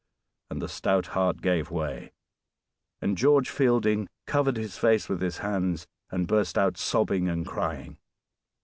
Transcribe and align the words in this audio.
And 0.49 0.63
the 0.63 0.67
stout 0.67 1.05
heart 1.13 1.43
gave 1.43 1.69
way, 1.69 2.11
and 3.03 3.15
George 3.15 3.51
Fielding 3.51 4.07
covered 4.25 4.57
his 4.57 4.75
face 4.75 5.07
with 5.07 5.21
his 5.21 5.37
hands 5.45 5.85
and 6.09 6.25
burst 6.25 6.57
out 6.57 6.75
sobbing 6.75 7.29
and 7.29 7.45
crying. 7.45 7.99